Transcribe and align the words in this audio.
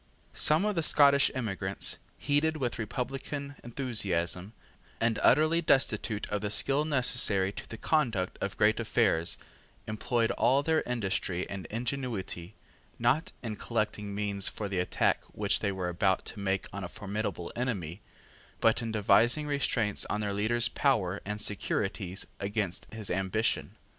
Some 0.33 0.65
of 0.65 0.73
the 0.73 0.81
Scottish 0.81 1.29
emigrants, 1.35 1.99
heated 2.17 2.57
with 2.57 2.79
republican 2.79 3.53
enthusiasm, 3.63 4.53
and 4.99 5.19
utterly 5.21 5.61
destitute 5.61 6.27
of 6.31 6.41
the 6.41 6.49
skill 6.49 6.85
necessary 6.85 7.51
to 7.51 7.69
the 7.69 7.77
conduct 7.77 8.35
of 8.41 8.57
great 8.57 8.79
affairs, 8.79 9.37
employed 9.85 10.31
all 10.31 10.63
their 10.63 10.81
industry 10.87 11.47
and 11.47 11.67
ingenuity, 11.67 12.55
not 12.97 13.31
in 13.43 13.57
collecting 13.57 14.15
means 14.15 14.47
for 14.47 14.67
the 14.67 14.79
attack 14.79 15.23
which 15.33 15.59
they 15.59 15.71
were 15.71 15.89
about 15.89 16.25
to 16.25 16.39
make 16.39 16.65
on 16.73 16.83
a 16.83 16.87
formidable 16.87 17.53
enemy, 17.55 18.01
but 18.59 18.81
in 18.81 18.91
devising 18.91 19.45
restraints 19.45 20.03
on 20.05 20.19
their 20.19 20.33
leader's 20.33 20.67
power 20.67 21.21
and 21.25 21.39
securities 21.41 22.25
against 22.39 22.91
his 22.91 23.11
ambition. 23.11 23.75